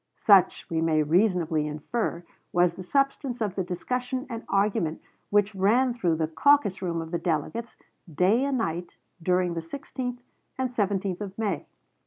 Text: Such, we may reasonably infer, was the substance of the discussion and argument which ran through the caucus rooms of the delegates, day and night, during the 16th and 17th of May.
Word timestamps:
Such, 0.17 0.67
we 0.67 0.81
may 0.81 1.03
reasonably 1.03 1.67
infer, 1.67 2.23
was 2.51 2.73
the 2.75 2.81
substance 2.81 3.39
of 3.39 3.53
the 3.53 3.63
discussion 3.63 4.25
and 4.31 4.43
argument 4.49 4.99
which 5.29 5.53
ran 5.53 5.93
through 5.93 6.15
the 6.15 6.27
caucus 6.27 6.81
rooms 6.81 7.03
of 7.03 7.11
the 7.11 7.19
delegates, 7.19 7.75
day 8.11 8.43
and 8.43 8.57
night, 8.57 8.95
during 9.21 9.53
the 9.53 9.59
16th 9.61 10.17
and 10.57 10.69
17th 10.71 11.21
of 11.21 11.37
May. 11.37 11.67